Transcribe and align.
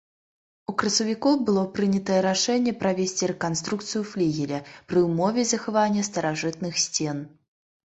У 0.71 0.73
красавіку 0.81 1.33
было 1.49 1.65
прынятае 1.75 2.17
рашэнне 2.27 2.73
правесці 2.81 3.29
рэканструкцыю 3.33 4.03
флігеля 4.15 4.59
пры 4.89 4.99
ўмове 5.11 5.47
захавання 5.53 6.09
старажытных 6.11 6.73
сцен. 6.89 7.17